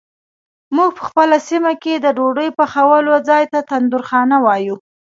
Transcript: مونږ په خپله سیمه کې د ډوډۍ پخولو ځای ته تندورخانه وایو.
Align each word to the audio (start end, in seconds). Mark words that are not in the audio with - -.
مونږ 0.75 0.91
په 0.97 1.03
خپله 1.07 1.37
سیمه 1.49 1.71
کې 1.83 1.93
د 1.95 2.05
ډوډۍ 2.17 2.49
پخولو 2.57 3.13
ځای 3.29 3.43
ته 3.51 3.59
تندورخانه 3.69 4.37
وایو. 4.45 4.75